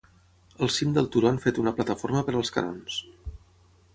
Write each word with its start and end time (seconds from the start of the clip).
Al 0.67 0.71
cim 0.75 0.95
del 0.95 1.09
turó 1.15 1.29
han 1.31 1.37
fet 1.43 1.59
una 1.65 1.75
plataforma 1.79 2.25
per 2.29 2.35
als 2.39 2.53
canons. 2.57 2.99